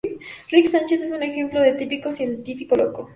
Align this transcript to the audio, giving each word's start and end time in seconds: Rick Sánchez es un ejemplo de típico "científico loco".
Rick 0.51 0.67
Sánchez 0.67 1.01
es 1.01 1.11
un 1.11 1.21
ejemplo 1.21 1.61
de 1.61 1.73
típico 1.73 2.11
"científico 2.11 2.75
loco". 2.75 3.07